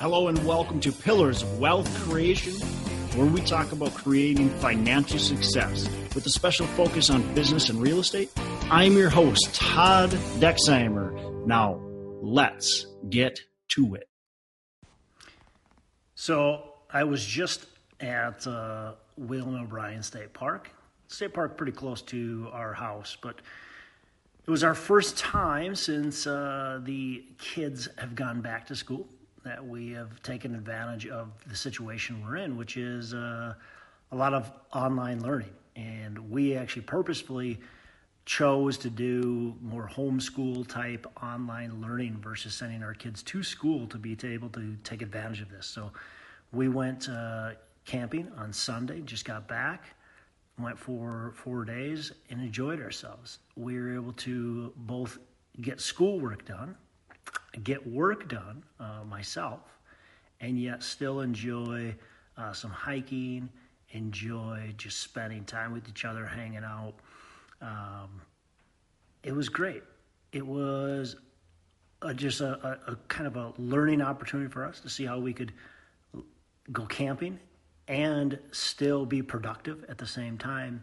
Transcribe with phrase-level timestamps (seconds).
[0.00, 2.54] Hello and welcome to Pillars of Wealth Creation,
[3.18, 7.98] where we talk about creating financial success with a special focus on business and real
[7.98, 8.30] estate.
[8.70, 10.08] I'm your host, Todd
[10.38, 11.44] Dexheimer.
[11.44, 11.82] Now,
[12.22, 13.40] let's get
[13.72, 14.08] to it.
[16.14, 17.66] So, I was just
[18.00, 20.70] at uh, William O'Brien State Park.
[21.08, 23.42] State Park pretty close to our house, but
[24.46, 29.06] it was our first time since uh, the kids have gone back to school
[29.44, 33.54] that we have taken advantage of the situation we're in, which is uh,
[34.12, 35.52] a lot of online learning.
[35.76, 37.58] And we actually purposefully
[38.26, 43.98] chose to do more homeschool type online learning versus sending our kids to school to
[43.98, 45.66] be able to take advantage of this.
[45.66, 45.90] So
[46.52, 47.52] we went uh,
[47.84, 49.94] camping on Sunday, just got back,
[50.58, 53.38] went for four days, and enjoyed ourselves.
[53.56, 55.18] We were able to both
[55.60, 56.76] get schoolwork done
[57.62, 59.60] get work done uh, myself,
[60.40, 61.94] and yet still enjoy
[62.36, 63.48] uh, some hiking,
[63.90, 66.94] enjoy just spending time with each other, hanging out.
[67.60, 68.22] Um,
[69.22, 69.82] it was great.
[70.32, 71.16] It was
[72.02, 75.18] a, just a, a, a, kind of a learning opportunity for us to see how
[75.18, 75.52] we could
[76.72, 77.38] go camping
[77.88, 80.82] and still be productive at the same time,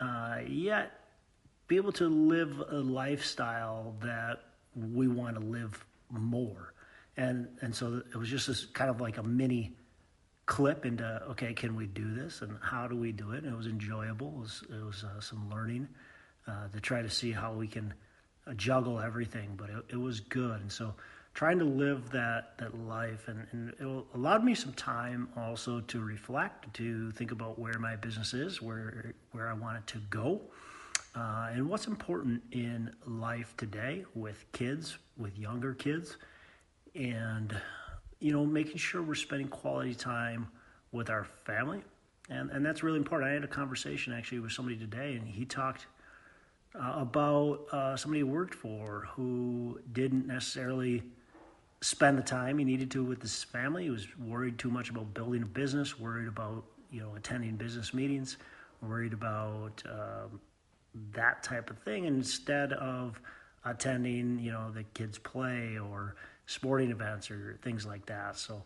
[0.00, 1.00] uh, yet
[1.66, 4.42] be able to live a lifestyle that
[4.92, 6.74] we want to live more.
[7.16, 9.76] And and so it was just this kind of like a mini
[10.46, 13.44] clip into okay, can we do this and how do we do it?
[13.44, 14.28] And it was enjoyable.
[14.28, 15.88] It was, it was uh, some learning
[16.46, 17.94] uh, to try to see how we can
[18.46, 20.60] uh, juggle everything, but it, it, was good.
[20.60, 20.94] And so
[21.32, 26.00] trying to live that that life and, and it allowed me some time also to
[26.00, 30.42] reflect, to think about where my business is, where where I want it to go.
[31.14, 36.16] Uh, and what's important in life today with kids, with younger kids,
[36.94, 37.56] and
[38.18, 40.48] you know, making sure we're spending quality time
[40.92, 41.82] with our family,
[42.30, 43.30] and and that's really important.
[43.30, 45.86] I had a conversation actually with somebody today, and he talked
[46.74, 51.02] uh, about uh, somebody he worked for who didn't necessarily
[51.80, 53.84] spend the time he needed to with his family.
[53.84, 57.94] He was worried too much about building a business, worried about you know attending business
[57.94, 58.38] meetings,
[58.80, 60.40] worried about um,
[61.12, 63.20] that type of thing instead of
[63.64, 66.16] attending, you know, the kids' play or
[66.46, 68.36] sporting events or things like that.
[68.36, 68.62] So,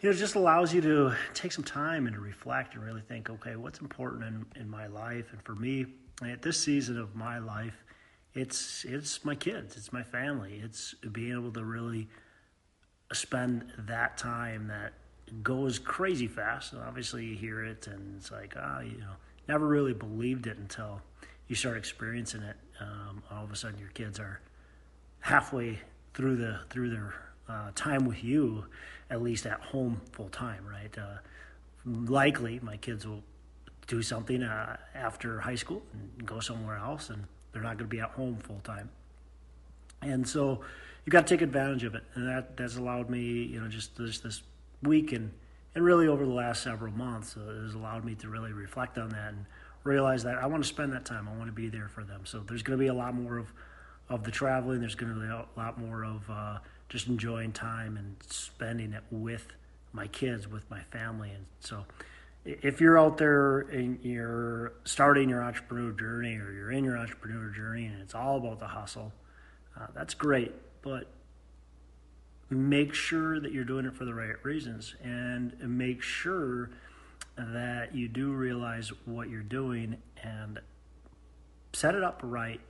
[0.00, 3.00] you know, it just allows you to take some time and to reflect and really
[3.00, 5.32] think, okay, what's important in, in my life?
[5.32, 5.86] And for me,
[6.22, 7.84] at this season of my life,
[8.34, 12.08] it's it's my kids, it's my family, it's being able to really
[13.12, 14.92] spend that time that
[15.42, 16.72] goes crazy fast.
[16.72, 19.14] And obviously, you hear it, and it's like, ah, oh, you know,
[19.48, 21.00] never really believed it until
[21.48, 22.56] you start experiencing it.
[22.80, 24.40] Um, all of a sudden, your kids are
[25.20, 25.80] halfway
[26.14, 27.14] through the through their
[27.48, 28.64] uh, time with you,
[29.10, 30.96] at least at home full time, right?
[30.96, 31.18] Uh,
[31.84, 33.22] likely, my kids will
[33.86, 37.96] do something uh, after high school and go somewhere else, and they're not going to
[37.96, 38.90] be at home full time.
[40.02, 40.60] And so,
[41.04, 43.96] you got to take advantage of it, and that that's allowed me, you know, just
[43.96, 44.42] this this
[44.82, 45.30] week and
[45.74, 49.08] and really over the last several months, uh, has allowed me to really reflect on
[49.10, 49.44] that and
[49.84, 51.28] realize that I want to spend that time.
[51.28, 52.22] I want to be there for them.
[52.24, 53.52] So there's going to be a lot more of
[54.08, 54.80] of the traveling.
[54.80, 56.58] There's going to be a lot more of uh,
[56.88, 59.46] just enjoying time and spending it with
[59.92, 61.30] my kids, with my family.
[61.30, 61.84] And so,
[62.44, 67.48] if you're out there and you're starting your entrepreneur journey, or you're in your entrepreneur
[67.48, 69.12] journey, and it's all about the hustle,
[69.80, 70.52] uh, that's great.
[70.82, 71.06] But
[72.50, 76.70] make sure that you're doing it for the right reasons, and make sure
[77.36, 80.60] that you do realize what you're doing and
[81.72, 82.60] set it up right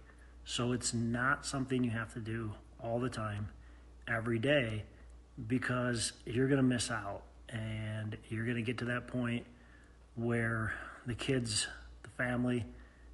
[0.44, 2.52] so it's not something you have to do
[2.82, 3.48] all the time,
[4.06, 4.84] every day,
[5.48, 9.46] because you're going to miss out and you're going to get to that point
[10.16, 10.74] where
[11.06, 11.66] the kids,
[12.02, 12.66] the family,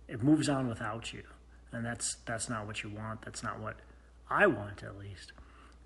[0.08, 1.22] it moves on without you.
[1.72, 3.22] And that's that's not what you want.
[3.22, 3.76] That's not what
[4.28, 5.32] I want at least.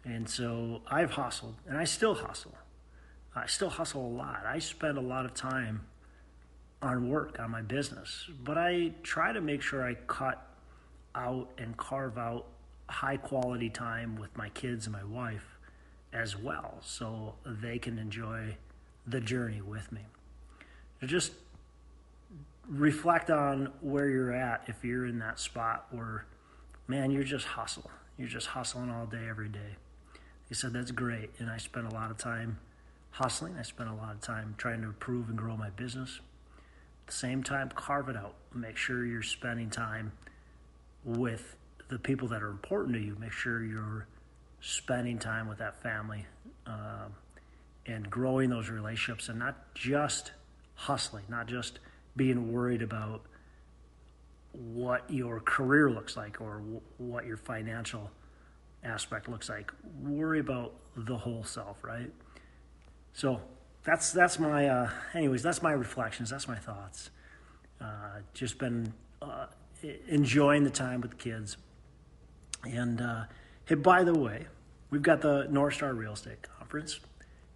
[0.02, 2.54] And so I've hustled and I still hustle.
[3.34, 4.44] I still hustle a lot.
[4.46, 5.86] I spend a lot of time
[6.80, 10.46] on work, on my business, but I try to make sure I cut
[11.14, 12.46] out and carve out
[12.88, 15.58] high quality time with my kids and my wife
[16.12, 18.56] as well so they can enjoy
[19.06, 20.00] the journey with me.
[21.02, 21.32] just
[22.68, 26.24] reflect on where you're at if you're in that spot where,
[26.86, 27.90] man, you're just hustle.
[28.16, 29.76] You're just hustling all day, every day.
[30.48, 31.30] He said, that's great.
[31.38, 32.58] And I spent a lot of time
[33.14, 33.54] hustling.
[33.56, 36.20] I spent a lot of time trying to improve and grow my business.
[37.02, 38.34] At the same time, carve it out.
[38.52, 40.12] Make sure you're spending time
[41.04, 41.54] with
[41.88, 43.16] the people that are important to you.
[43.20, 44.08] Make sure you're
[44.60, 46.26] spending time with that family
[46.66, 47.14] um,
[47.86, 50.32] and growing those relationships and not just
[50.74, 51.78] hustling, not just
[52.16, 53.22] being worried about
[54.52, 58.10] what your career looks like or w- what your financial
[58.82, 59.70] aspect looks like.
[60.02, 62.10] Worry about the whole self, right?
[63.14, 63.40] So
[63.84, 65.42] that's that's my uh, anyways.
[65.42, 66.28] That's my reflections.
[66.30, 67.10] That's my thoughts.
[67.80, 69.46] Uh, just been uh,
[70.08, 71.56] enjoying the time with the kids.
[72.64, 73.24] And uh,
[73.66, 74.46] hey, by the way,
[74.90, 76.98] we've got the North Star Real Estate Conference,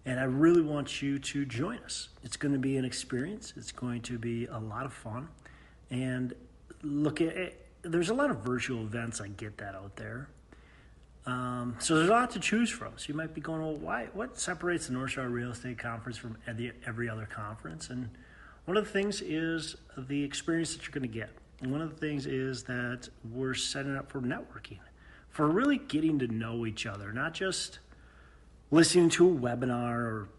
[0.05, 2.09] and I really want you to join us.
[2.23, 3.53] It's going to be an experience.
[3.57, 5.27] It's going to be a lot of fun,
[5.91, 6.33] and
[6.83, 7.65] look at it.
[7.81, 9.19] There's a lot of virtual events.
[9.19, 10.29] I get that out there.
[11.29, 12.93] Um, so there's a lot to choose from.
[12.95, 14.07] So you might be going, well, why?
[14.13, 17.89] What separates the North Star Real Estate Conference from every other conference?
[17.89, 18.09] And
[18.65, 21.29] one of the things is the experience that you're going to get.
[21.61, 24.79] And one of the things is that we're setting up for networking,
[25.29, 27.79] for really getting to know each other, not just
[28.71, 30.29] listening to a webinar or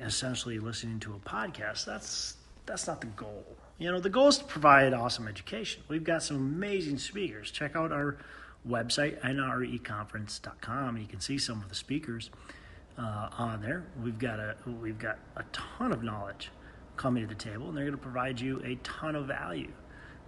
[0.00, 1.84] essentially listening to a podcast.
[1.84, 3.44] That's that's not the goal.
[3.78, 5.82] You know, the goal is to provide awesome education.
[5.88, 7.50] We've got some amazing speakers.
[7.50, 8.16] Check out our
[8.68, 12.30] website, nreconference.com, you can see some of the speakers
[12.98, 13.84] uh, on there.
[14.02, 16.50] We've got a we've got a ton of knowledge
[16.96, 19.72] coming to the table and they're going to provide you a ton of value.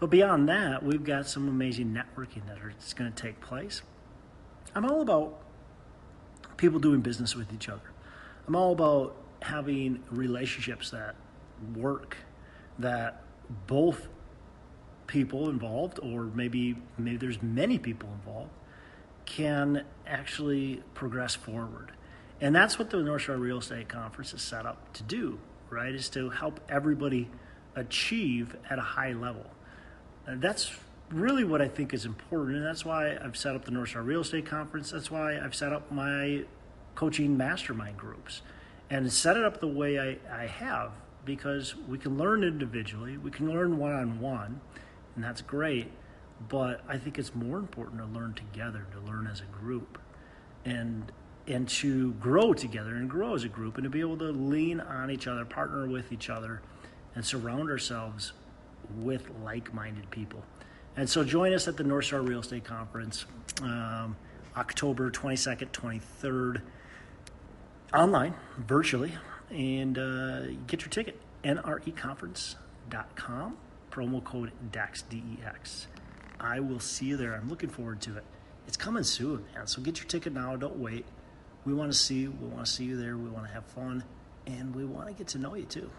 [0.00, 3.82] But beyond that, we've got some amazing networking that is going to take place.
[4.74, 5.40] I'm all about
[6.56, 7.90] people doing business with each other.
[8.46, 11.16] I'm all about having relationships that
[11.74, 12.16] work,
[12.78, 13.22] that
[13.66, 14.08] both
[15.08, 18.50] people involved, or maybe maybe there's many people involved,
[19.26, 21.90] can actually progress forward.
[22.40, 25.40] And that's what the North Star Real Estate Conference is set up to do
[25.70, 25.94] right?
[25.94, 27.28] Is to help everybody
[27.74, 29.46] achieve at a high level.
[30.26, 30.72] And that's
[31.10, 32.56] really what I think is important.
[32.56, 34.90] And that's why I've set up the North Star Real Estate Conference.
[34.90, 36.44] That's why I've set up my
[36.94, 38.42] coaching mastermind groups
[38.90, 40.92] and set it up the way I, I have
[41.24, 44.60] because we can learn individually, we can learn one on one,
[45.14, 45.90] and that's great.
[46.48, 49.98] But I think it's more important to learn together, to learn as a group.
[50.64, 51.10] And
[51.48, 54.80] and to grow together and grow as a group and to be able to lean
[54.80, 56.60] on each other, partner with each other,
[57.14, 58.34] and surround ourselves
[58.96, 60.42] with like minded people.
[60.96, 63.24] And so join us at the North Star Real Estate Conference,
[63.62, 64.16] um,
[64.56, 66.62] October 22nd, 23rd,
[67.94, 69.12] online, virtually,
[69.50, 73.56] and uh, get your ticket, nreconference.com,
[73.90, 75.86] promo code DEX, D-E-X.
[76.40, 77.34] I will see you there.
[77.34, 78.24] I'm looking forward to it.
[78.66, 79.66] It's coming soon, man.
[79.66, 80.54] So get your ticket now.
[80.56, 81.04] Don't wait.
[81.64, 82.34] We want to see you.
[82.40, 83.16] We want to see you there.
[83.16, 84.04] We want to have fun.
[84.46, 85.90] And we want to get to know you too.